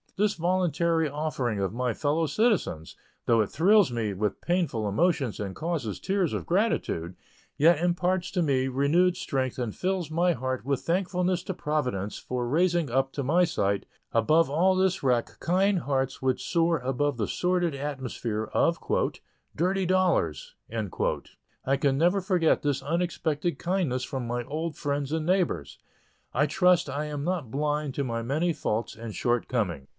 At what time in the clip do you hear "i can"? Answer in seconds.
21.65-21.97